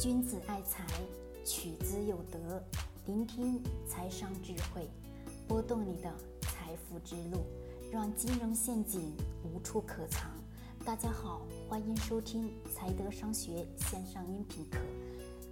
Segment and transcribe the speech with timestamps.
[0.00, 0.84] 君子爱财，
[1.44, 2.60] 取之有德。
[3.06, 4.90] 聆听财商智慧，
[5.46, 7.44] 拨动你的财富之路，
[7.92, 10.28] 让金融陷阱无处可藏。
[10.84, 14.78] 大家好，欢迎收听财德商学线上音频课。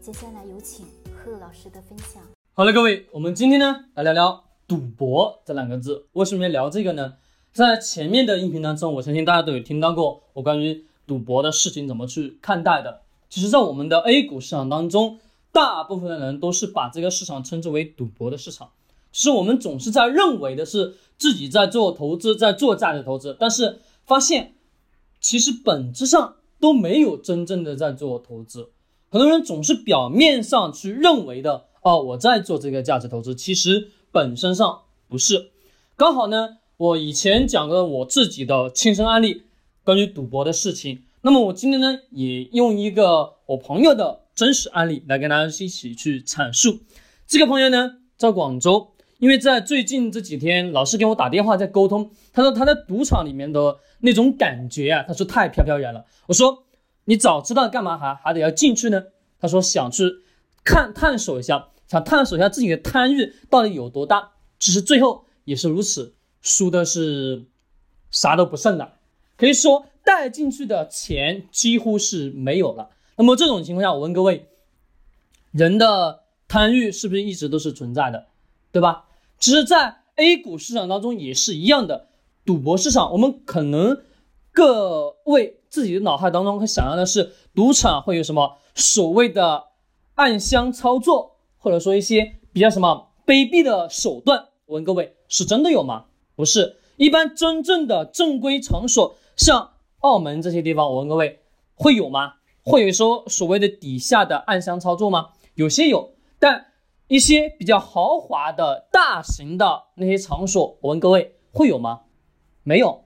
[0.01, 2.21] 接下来有请贺老师的分享。
[2.53, 6.09] 好了，各位，我们今天呢来聊聊赌博这两个字。
[6.15, 7.15] 为什么要聊这个呢？
[7.53, 13.02] 在前面的音频当中，我相信大家都有听到过我关于赌博的事情怎么去看待的。
[13.33, 15.19] 其实，在我们的 A 股市场当中，
[15.53, 18.73] 大部分的人都是把这个市场称之为赌博的市场。
[19.11, 24.53] 其实我们总是在认为的是自己在做投资，在做价值投资，但是发现
[25.19, 28.69] 其实本质上都没有真正的在做投资。
[29.09, 35.53] 很多人总是表面上去认为的哦，我在做这个价值投资，其实本身上不是。
[35.97, 39.45] 刚好呢，我以前讲过我自己的亲身案例，
[39.83, 41.05] 关于赌博的事情。
[41.25, 46.81] 那么我今天呢，也用一个我朋友的真实案例来跟大家一起去阐述。
[47.29, 52.11] 这个朋友呢，在广州，因为在最近这几天，老是给我打电话在沟通。
[52.33, 56.05] 他说他在赌场里面的那种感觉啊，他说太飘飘然了。
[56.27, 56.65] 我说
[57.05, 59.05] 你早知道干嘛还还得要进去呢？
[59.41, 60.11] 他说想去
[60.65, 64.33] 看探索一下，想探索一下自己的贪欲到底有多大。
[64.59, 67.45] 其实最后也是如此，输的是
[68.11, 68.95] 啥都不剩的，
[69.37, 69.87] 可以说。
[70.05, 72.91] 带进去的钱几乎是没有了。
[73.17, 74.49] 那么这种情况下，我问各位，
[75.53, 78.27] 人的贪欲是不是一直都是存在的，
[78.73, 79.05] 对吧？
[79.39, 82.09] 其实，在 A 股市场当中也是一样的。
[82.45, 84.03] 赌博市场，我们可能
[84.51, 89.65] 各位自己的脑海当中会想象的是，赌场会有什么所谓的
[90.15, 94.49] 暗箱操作，或者说一些比较什么卑鄙的手段。
[94.67, 96.07] 我问各位，是真的有吗？
[96.35, 99.72] 不是，一般真正的正规场所，像。
[100.03, 101.41] 澳门这些地方，我问各位，
[101.75, 102.35] 会有吗？
[102.63, 105.31] 会有说所谓的底下的暗箱操作吗？
[105.55, 106.67] 有些有，但
[107.09, 112.03] 一些比较豪华的大型的那些场所，我问各位，会有吗？
[112.63, 113.05] 没有。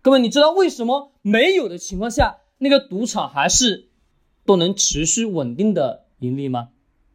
[0.00, 3.88] 各位，你知道为什么没有的情况下，那个赌场还是
[4.46, 6.68] 都能持续稳定的盈利吗？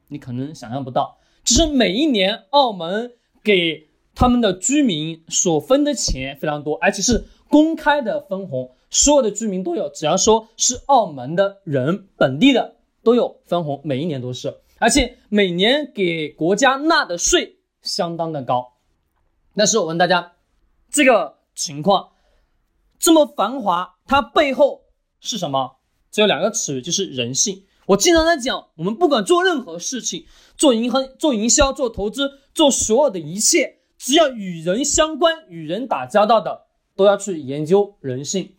[0.09, 8.75] 你可能想象不到，就是每一年澳门给他们的居民所分的钱非常多，而且是公开的分红。
[8.93, 18.73] 所有的居民都有，只要说是澳门的人，本地的都有分红，每一年都是，而且每年给国家纳的税相当的高。
[19.55, 20.33] 但是我问大家，
[20.91, 22.11] 这个情况
[22.99, 24.83] 这么繁华，它背后
[25.19, 25.77] 是什么？
[26.11, 27.65] 只有两个词语，就是人性。
[27.87, 30.25] 我经常在讲，我们不管做任何事情，
[30.55, 38.55] 做银行、做营销、做投资、做所有的一切，只要与人相关、与人打交道的，都要去研究人性。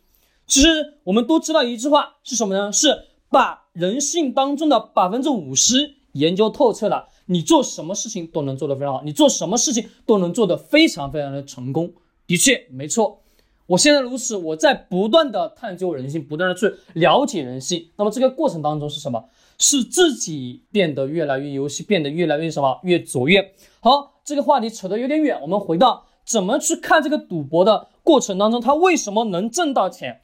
[0.47, 2.73] 其实我们都知道一句话是什么呢？
[2.73, 11.93] 是把人性当中的百分之五十研究透彻了，你做什么事情都能做得非常好，你做什么事情都能做得非常非常的成功。
[12.27, 13.23] 的确没错，
[13.67, 17.91] 我现在如此，我在不断的探究人性，不断的去了解人性。
[17.97, 19.25] 那么这个过程当中是什么？
[19.59, 22.81] 是自己变得越来越游戏，变得越来越什么？
[22.83, 23.55] 越卓越。
[23.81, 30.21] 好，这个话题扯得有点远，我们回到怎么去看这个赌博的过程当中，他为什么能挣到钱？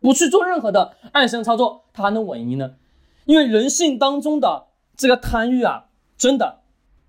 [0.00, 2.74] 不去做任何的暗箱操作，他还能稳赢呢？
[3.26, 6.60] 因为人性当中的这个贪欲啊，真的，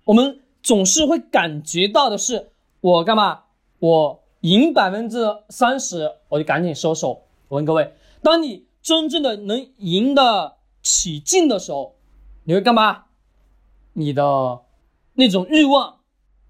[0.04, 2.50] 我们总是会感觉到的是，
[2.80, 3.44] 我干嘛？
[3.78, 7.22] 我赢百分之三十，我就赶紧收手。
[7.48, 11.96] 我问各位，当你真正的能赢得起劲的时候，
[12.44, 13.04] 你会干嘛？
[13.94, 14.60] 你的
[15.14, 16.00] 那种欲望，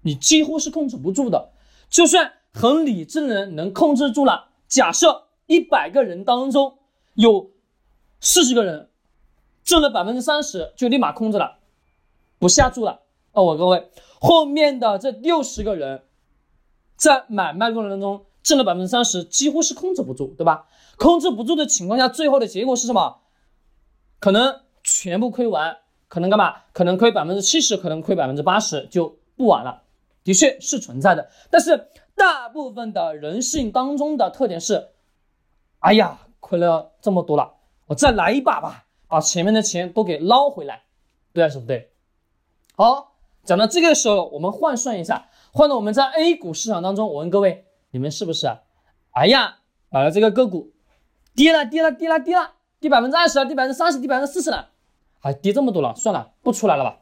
[0.01, 1.51] 你几乎是控制不住的。
[1.89, 5.22] 就算很理智的人能控制住了，假设。
[5.45, 6.77] 一百个人当中
[7.15, 7.51] 有
[8.19, 8.89] 四十个人
[9.63, 11.59] 挣了百分之三十，就立马控制了，
[12.39, 13.01] 不下注了。
[13.33, 13.89] 哦，我各位，
[14.19, 16.03] 后面的这六十个人
[16.95, 20.67] 在买卖过程当中挣了百分之三十，几乎是控制不住，对吧？
[20.97, 23.21] 控制不住的情况下，最后的结果是什么？
[24.19, 25.77] 可能全部亏完，
[26.07, 26.55] 可能干嘛？
[26.73, 29.83] 可能亏百分之七十，可能亏百分之八十，就不玩了。
[30.23, 34.89] 的确是存在的，但是大部分的人性当中的特点是。
[35.83, 37.55] 哎呀，亏了这么多了，
[37.87, 40.83] 我再来一把吧，把前面的钱都给捞回来，
[41.33, 41.91] 对还是不对？
[42.77, 48.47] 好，讲到这个时候，我们换算一下，换到我们在 A 股市场当中，我问各位，你们是不是？
[49.11, 49.57] 哎呀，
[49.89, 50.71] 买了这个个股，
[51.35, 54.69] 跌了，跌了，跌了，跌了，跌百分之二十了，跌百分之三十，跌百分之四十了，
[55.19, 56.99] 还跌这么多了，算了，不出来了吧？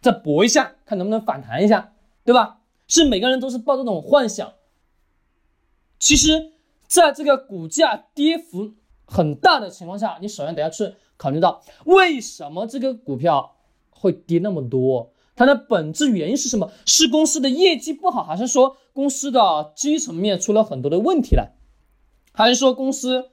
[0.00, 1.94] 再搏一下，看能不能反弹一下，
[2.24, 2.60] 对吧？
[2.86, 4.52] 是每个人都是抱这种幻想，
[5.98, 6.53] 其实。
[6.86, 8.72] 在这个股价跌幅
[9.04, 13.56] 很大的情况下，你首先得要去考虑到为什么这个股票
[13.90, 15.12] 会跌那么多？
[15.36, 16.70] 它的本质原因是什么？
[16.86, 21.52] 是公司的业绩不好，还是说公司的基层面出了很多的问题了，
[22.32, 23.30] 还是说公司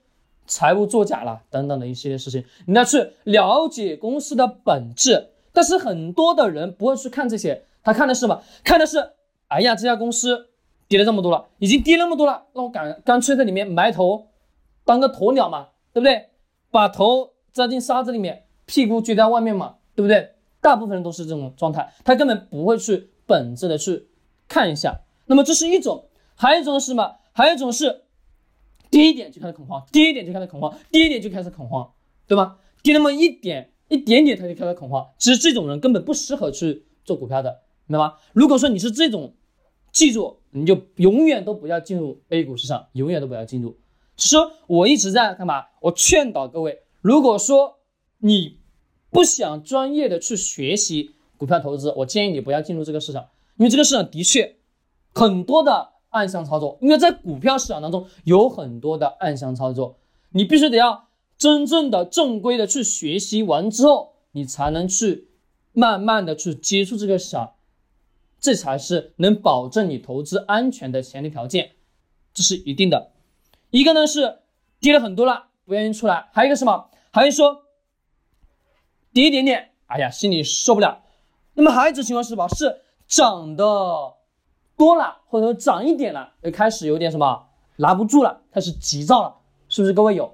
[0.48, 2.44] 财务作假了等等的一系列事情？
[2.66, 5.28] 你要去了解公司的本质。
[5.54, 8.42] 但是很多的人不会去看这些，他看的是什么？
[8.64, 9.12] 看的是，
[9.50, 10.48] 哎呀，这家公司
[10.92, 14.28] 跌了这么多了，已经跌那么多了，那我干干脆在里面埋头
[14.84, 16.32] 当个鸵鸟嘛，对不对？
[16.70, 20.32] 把头扎进沙子里面，屁股撅在外面嘛，对不对？
[20.60, 24.10] 大部分人都是这种状态，他根本不会去本质的去
[24.50, 25.00] 看一下。
[25.28, 27.16] 那么这是一种，还有一种是什么？
[27.32, 28.04] 还有一种是
[28.90, 31.90] 低一点就开始恐慌，低一点就开始恐慌，低一点就开始恐慌，
[32.28, 32.58] 对吗？
[32.84, 35.08] 跌那么一点一点点他就开始恐慌。
[35.18, 38.16] 其实这种人根本不适合去做股票的，明白吗？
[38.34, 39.36] 如果说你是这种，
[39.92, 43.78] 记住你就永远都不要进入 A 股市场，永远都不要进入。
[44.16, 45.66] 其实我一直在干嘛？
[45.82, 47.80] 我劝导各位，如果说
[48.20, 48.60] 你。
[49.14, 53.28] 不想专业的去学习股票投资，我建议你不要进入这个市场，
[53.58, 54.56] 因为这个市场的确
[55.14, 56.78] 很多的暗箱操作。
[56.82, 59.98] 因为在股票市场当中有很多的暗箱操作，
[60.30, 65.28] 你必须得要真正的正规的去学习完之后，你才能去
[65.74, 67.56] 慢慢的去接触这个市场，
[68.42, 71.72] 这才是能保证你投资安全的前提条件，
[72.34, 73.12] 这是一定的。
[73.70, 74.40] 一个呢是
[74.80, 76.90] 跌了很多了，不愿意出来；还有一个什么？
[77.12, 77.66] 还有说。
[79.14, 81.04] 跌一点点，哎呀，心里受不了。
[81.54, 82.48] 那么还有一种情况是什么？
[82.48, 83.64] 是涨的
[84.78, 89.36] 多了，或者说涨一点了，就开始有点什么拿不住了，开始急躁了，
[89.68, 89.94] 是不是？
[89.94, 90.34] 各位有？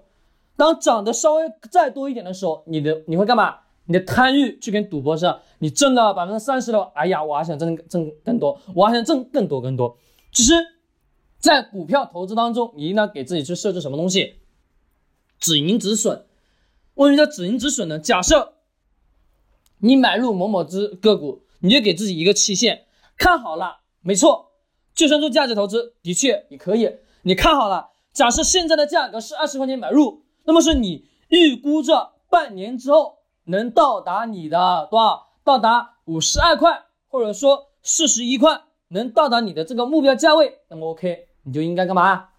[0.55, 3.61] 当涨的稍微再多一点的时候，你的你会干嘛？
[3.87, 9.97] 你的贪欲就跟赌博似的，你挣了百分之三十了，哎呀，我还想挣挣更多，我还想挣更多更多。
[10.31, 10.53] 其实，
[11.39, 14.35] 在股票投资当中，你应当给自己去设置什么东西？
[15.39, 16.25] 止盈止损。
[16.95, 17.97] 为什么叫止盈止损呢？
[17.97, 18.53] 假设。
[19.79, 22.85] 你买入某某只个股，你就给自己一个期限，
[23.15, 24.53] 看好了，没错，
[24.95, 26.97] 就算做价值投资，的确也可以。
[27.21, 33.16] 你看好了，假设现在的价格是二十块钱买入，那么是你预估着半年之后
[33.47, 35.27] 能到达你的多少？
[35.43, 42.29] 到达五十二块，或者说四十一块，能到达你的这个目标价位，那么 OK，你就应该干嘛？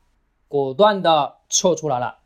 [0.47, 2.19] 果断的撤出来了，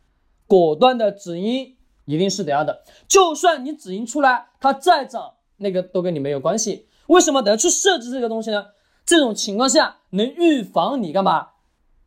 [0.47, 1.77] 果断的止盈。
[2.05, 6.89] 一定是得要的，就算你止盈出来，它再涨，那个都跟你没有关系。
[7.07, 8.67] 为什么得要去设置这个东西呢？
[9.07, 11.51] 这种情况下能预防你干嘛？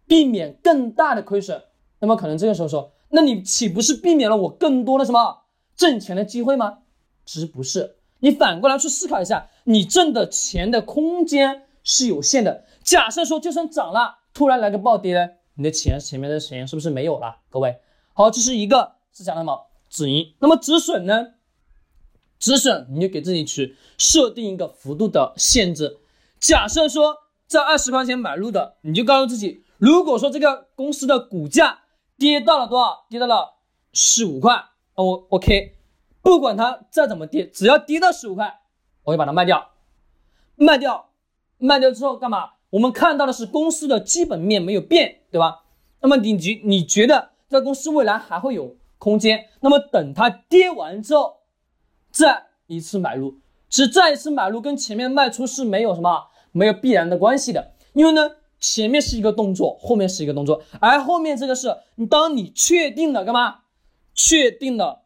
[0.05, 1.63] 避免更大的亏损。
[1.99, 5.43] 那么可能这个时候说，那你岂不是避免了我更多的什么
[5.75, 6.79] 挣钱的机会吗？
[7.25, 12.65] 其实不是，你反过来去思考一下，你挣的钱的空间是有限的。
[12.83, 17.37] 假设说就算涨了，突然来个暴跌呢，你的钱前面的钱是不是没有了？
[17.49, 17.79] 各位，
[18.13, 19.67] 好，这是一个是讲的什么？
[19.89, 21.33] 止盈，那么止损呢？
[22.37, 25.99] 止损你就给自己去设定一个幅度的限制。
[26.39, 27.15] 假设说
[27.47, 31.83] 在二十块钱买入的，你就告诉自己，如果说这个公司的股价
[32.17, 33.05] 跌到了多少？
[33.09, 33.55] 跌到了
[33.93, 34.65] 十五块，
[35.03, 35.77] 我 OK，
[36.21, 38.61] 不管它再怎么跌，只要跌到十五块，
[39.03, 39.71] 我就把它卖掉。
[40.55, 41.09] 卖掉，
[41.57, 42.51] 卖掉之后干嘛？
[42.69, 45.63] 我们看到的是公司的基本面没有变，对吧？
[46.01, 48.75] 那么你觉你觉得这公司未来还会有？
[48.97, 51.41] 空间，那么等它跌完之后，
[52.09, 53.39] 再一次买入，
[53.69, 63.64] 其实再一次买入跟前面卖出是没有什么没有必然的关系的，因为呢前面是一个动作，后面是一个动作，而后面这个是你当你确定了干嘛？
[64.15, 65.03] 确定了，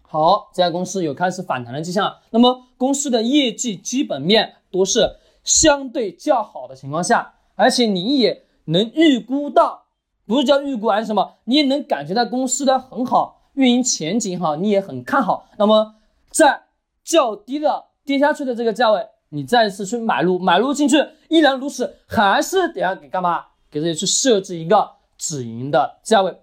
[0.00, 9.82] 好，这家公司有开始反弹的迹象，那么公司的业绩基本面都是相对较好的情况下，而且你也能预估到。
[10.24, 11.34] 不是叫预估还是什么？
[11.44, 15.48] 你也能感觉到公司的很好，运营前景好，你也很看好。
[15.58, 15.96] 那么
[16.30, 16.62] 在
[17.04, 20.96] 较低的跌下去的这个价位，你再次去买入，买入进去
[21.28, 23.46] 依然如此，还是得要给干嘛？
[23.68, 26.34] 给自己去设置一个止盈的价位，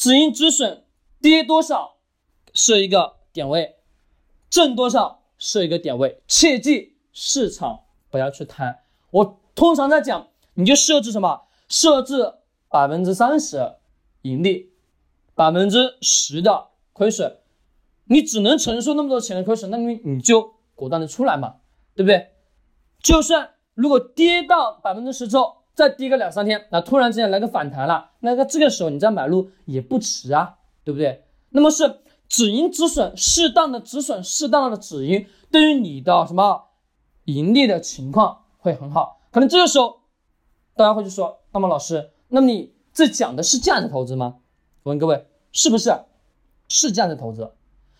[0.00, 0.84] 止盈止损，
[1.20, 1.98] 跌多少
[2.54, 3.76] 设一个点位，
[4.48, 6.22] 挣多少设一个点位。
[6.26, 8.78] 切记市场不要去贪。
[9.10, 11.42] 我通常在讲，你就设置什么？
[11.68, 12.36] 设置。
[12.70, 13.74] 百分之三十
[14.22, 14.72] 盈利，
[15.34, 17.38] 百分之十的亏损，
[18.04, 21.56] 你只能承受那么多钱的亏损，那你你就果断的出来嘛，
[21.96, 22.30] 对不对？
[23.02, 31.24] 就算如果跌到百分之十之后，再跌个两三天，那突然之间来个反弹了，那个这个时候你再买入也不迟啊，对不对？
[31.50, 36.68] 那么是止盈止损，适当的止损，适当的止盈，对于你的什么
[37.24, 39.20] 盈利的情况会很好。
[39.30, 40.00] 可能这个时候
[40.76, 42.10] 大家会去说，那么老师。
[42.28, 44.36] 那么你这讲的是价值投资吗？
[44.82, 45.92] 我问各位，是不是？
[46.68, 47.50] 是价值投资，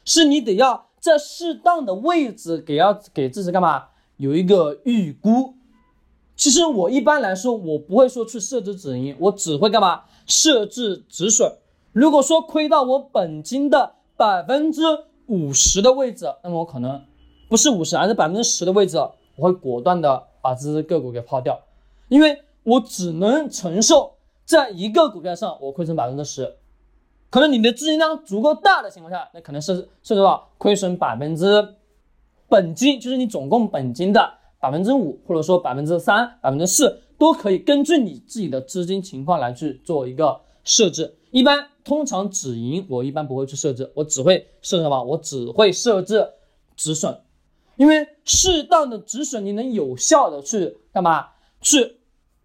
[0.04, 5.56] 是你得要在适当的位置给要给自己干嘛有一个预估。
[6.40, 11.52] 其实我一般来说，我不会说去设置止盈，我只会干嘛设置止损。
[11.92, 14.80] 如果说亏到我本金的百分之
[15.26, 17.04] 五十的位置，那么我可能
[17.50, 18.96] 不是五十，而是百分之十的位置，
[19.36, 21.60] 我会果断的把这只个股给抛掉，
[22.08, 24.14] 因为我只能承受
[24.46, 26.56] 在一个股票上我亏损百分之十。
[27.28, 31.74] 可能你的资金量足够大的情况下，那可能是是多少亏损百分之
[32.48, 34.39] 本金，就是你总共本金的。
[34.60, 41.16] 百分之五，或者说百分之三、百分之四，都可以根据你自己的资金情况来去做一个设置。
[41.30, 45.02] 一般通常止盈，我一般不会去设置，我只会设置什么？
[45.02, 46.28] 我只会设置
[46.76, 47.20] 止损，
[47.76, 51.28] 因为适当的止损，你能有效的去干嘛？
[51.62, 51.96] 去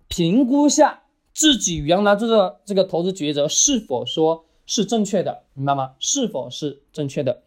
[0.08, 1.04] 评估下
[1.34, 5.96] 自己原来这个这个投资抉择是否说是正确的，明白吗？
[6.00, 7.44] 是否是正确的？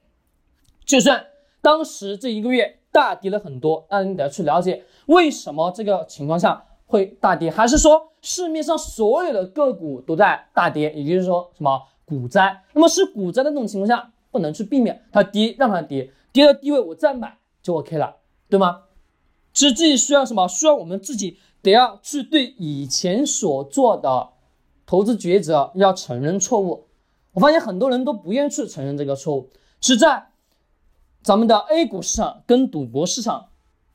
[0.84, 1.26] 就算
[1.62, 2.77] 当时这一个月。
[2.98, 12.64] 大跌了很多，那你得要去了解为什么这个情况下会大跌，还是说市面上所有的个股都在大跌，也就是说什么股灾？
[12.72, 18.16] 那么是股灾的那种情况下，不能去避免它跌，让它跌，跌到低位我再买就 OK 了，
[18.50, 18.82] 对吗？
[19.52, 20.48] 其实自己需要什么？
[20.48, 24.30] 需要我们自己得要去对以前所做的
[24.84, 26.88] 投资抉择要承认错误。
[27.34, 29.48] 我发现很多人都不愿意去承认这个错误，
[29.80, 30.27] 是在。
[31.22, 33.48] 咱们的 A 股市场跟赌博市场，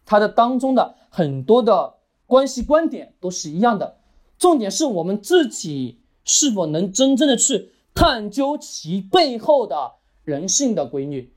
[0.05, 1.95] 它的当中的很多的
[2.27, 3.97] 关系观点都是一样的，
[4.37, 11.33] 重点是我们自己是否能真正的去探究其背后的人性的规律，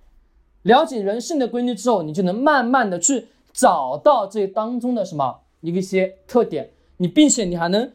[0.62, 7.92] 了解人性的规律之后，你就能慢慢的去找到这当中的什么一个些特点，你并且你还能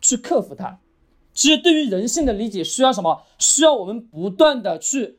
[0.00, 0.78] 去克服它。
[1.32, 3.22] 其实对于人性的理解需要什么？
[3.38, 5.18] 需要我们不断的去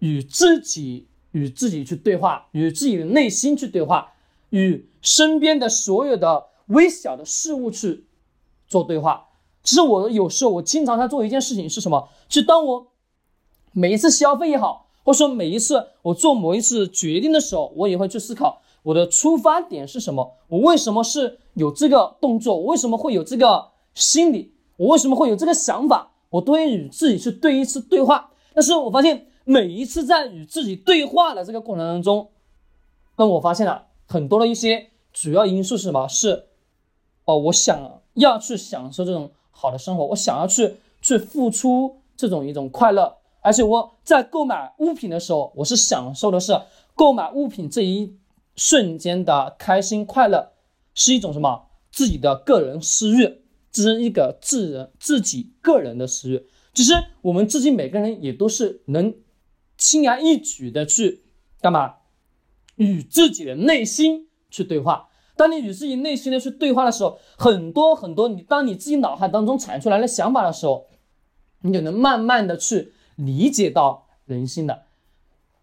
[0.00, 1.06] 与自己。
[1.34, 4.12] 与自己去对话，与自己的内心去对话，
[4.50, 8.06] 与身边的所有的微小的事物去
[8.68, 9.30] 做对话。
[9.64, 12.08] 其实我有时候我经常在做一件事情是什么？
[12.28, 12.86] 是当我
[13.72, 20.36] 每一次消费也好，或者说每一次我做某一次决定的时候，我也会去思考我的出发点是什么？
[20.46, 22.56] 我为什么是有这个动作？
[22.56, 24.54] 我为什么会有这个心理？
[24.76, 26.12] 我为什么会有这个想法？
[26.30, 28.30] 我都会与自己去对一次对话。
[28.54, 29.26] 但是我发现。
[29.44, 32.30] 每一次在与自己对话的这个过程当中，
[33.16, 36.08] 那我发现了很多的一些主要因素是什么？
[36.08, 36.46] 是
[37.26, 46.58] 哦，我想要去享受这种好的生活，我想要去去付出这种一种快乐，而且我在购买物品的时候，我是享受的是
[46.94, 48.16] 购买物品这一
[48.56, 50.52] 瞬间的开心快乐，
[50.94, 51.66] 是一种什么？
[51.92, 56.46] 自己的个人私欲，这是一个自人自己个人的私欲。
[56.72, 59.14] 其实我们自己每个人也都是能。
[59.84, 61.24] 轻而易举的去
[61.60, 61.96] 干嘛？
[62.76, 65.10] 与自己的内心去对话。
[65.36, 70.86] 当你与自己内心的去对话的时候，很多很多，你当你自己脑海当中产出来的想法的时候，
[71.60, 74.84] 你就能慢慢的去理解到人心的。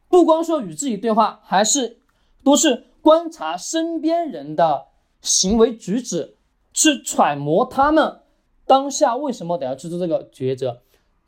[0.08, 1.98] 不光说与自己对话，还是
[2.44, 6.36] 都是观察身边人的行为举止，
[6.72, 8.20] 去揣摩他们
[8.68, 10.84] 当下为什么得要去做这个抉择。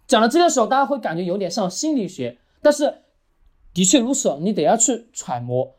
[0.06, 2.38] 讲到这个时候，大家会感觉有点像心理学。
[2.64, 3.04] 但是，
[3.74, 5.76] 的确如此，你得要去揣摩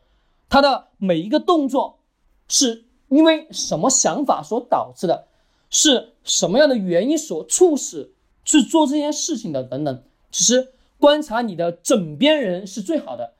[0.47, 1.99] 他的每一个动作
[2.47, 5.27] 是因为什么想法所导致的，
[5.69, 8.13] 是什么样的原因所促使
[8.43, 10.03] 去做这件事情的等等。
[10.31, 13.33] 其实观察你的枕边人是最好的，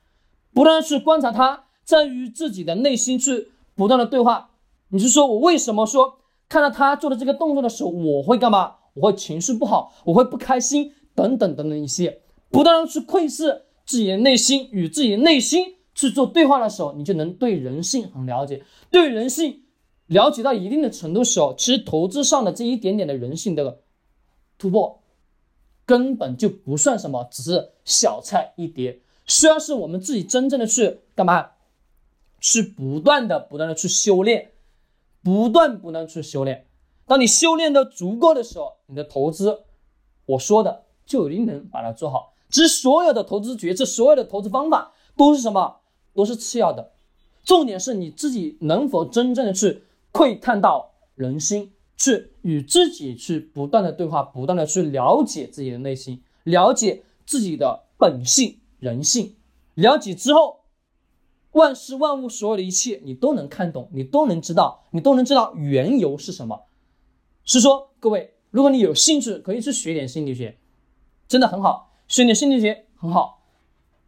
[0.54, 4.50] 不断去观察他，在于自己的内心去不断的对话。
[4.90, 8.78] 你是说我为什么说看到他做的这个动作的时候，我会干嘛？
[8.96, 12.22] 我会情绪不好，我会不开心，等等等等一些。
[12.50, 18.64] 不断的去窥视自己的内心，与自己的内心去做对话的时候，你就能对人性很了解。
[18.90, 19.64] 对人性
[20.08, 23.82] 了解到一定的程度时候，其实投资上的这一点点的人性的
[24.58, 25.02] 突破，
[25.86, 29.02] 根本就不算什么，只是小菜一碟。
[29.26, 31.52] 需要是我们自己真正的去干嘛？
[32.40, 34.52] 去不断的、不断的去修炼，
[35.24, 36.68] 不断不断去修炼。
[37.08, 39.64] 当你修炼的足够的时候，你的投资，
[40.28, 42.35] 我说的就一定能把它做好。
[42.50, 45.78] 其实所有的投资决策，所有的投资方法都是什么？
[46.14, 46.94] 都是次要的，
[47.44, 49.84] 重点是你自己能否真正的去
[50.14, 59.36] 窥探到人心，去与自己去不断的对话，不断的去了解自己的内心，了解自己的本性、人性。
[59.74, 60.62] 了解之后，
[61.52, 66.64] 万事万物所有的一切你都能看懂，你都能知道，你都能知道缘由是什么。
[67.44, 70.58] 是说，各位，如果你有兴趣，可以去学点心理学，
[71.28, 71.85] 真的很好。
[72.08, 73.44] 学点心理学很好。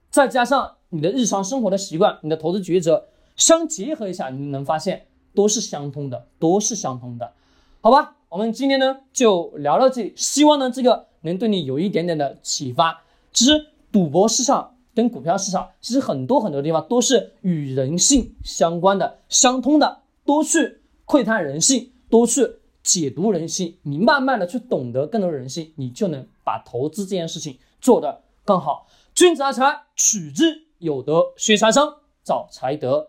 [0.10, 7.34] 再加上你的日常生活的习惯，你的投资抉择相结合一下，你能发现都是相通的，都是相通的，
[7.82, 8.16] 好吧？
[8.30, 13.04] 我们今天呢就聊到这里，希望呢这个能对你有一点点的启发。
[13.32, 20.00] 其实赌博市场跟股票市场，其实很多很多地方都是与人性相关的、相通的。
[20.26, 22.46] 多去窥探人性，多去
[22.84, 28.88] 解读人性，你慢慢的去懂得更多人性，你就能把投资这件事情做得更好。
[29.14, 33.06] 君子爱财，取之有德；学财商，找财德。